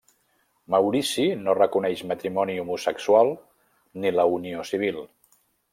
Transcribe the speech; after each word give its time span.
Maurici 0.75 1.25
no 1.41 1.55
reconeix 1.59 2.03
matrimoni 2.13 2.57
homosexual 2.65 3.33
ni 4.03 4.19
la 4.19 4.31
unió 4.39 4.71
civil. 4.73 5.03